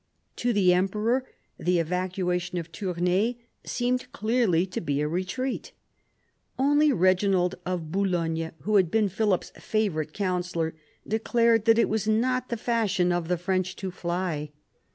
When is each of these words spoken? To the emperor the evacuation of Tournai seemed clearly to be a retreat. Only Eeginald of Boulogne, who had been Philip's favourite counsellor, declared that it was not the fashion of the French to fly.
To 0.37 0.51
the 0.51 0.73
emperor 0.73 1.25
the 1.59 1.77
evacuation 1.77 2.57
of 2.57 2.71
Tournai 2.71 3.33
seemed 3.63 4.11
clearly 4.11 4.65
to 4.65 4.81
be 4.81 4.99
a 4.99 5.07
retreat. 5.07 5.73
Only 6.57 6.89
Eeginald 6.89 7.53
of 7.67 7.91
Boulogne, 7.91 8.51
who 8.61 8.77
had 8.77 8.89
been 8.89 9.09
Philip's 9.09 9.51
favourite 9.59 10.11
counsellor, 10.13 10.73
declared 11.07 11.65
that 11.65 11.77
it 11.77 11.87
was 11.87 12.07
not 12.07 12.49
the 12.49 12.57
fashion 12.57 13.11
of 13.11 13.27
the 13.27 13.37
French 13.37 13.75
to 13.75 13.91
fly. 13.91 14.49